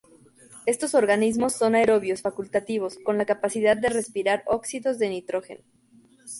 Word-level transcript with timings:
Estos 0.65 0.95
organismos 0.95 1.53
son 1.53 1.75
aerobios 1.75 2.23
facultativos 2.23 2.97
con 3.05 3.19
la 3.19 3.27
capacidad 3.27 3.77
de 3.77 3.89
respirar 3.89 4.41
óxidos 4.47 4.97
de 4.97 5.09
nitrógeno. 5.09 5.61